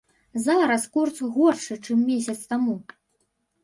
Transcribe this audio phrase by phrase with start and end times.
[0.45, 2.75] Зараз курс горшы, чым месяц таму.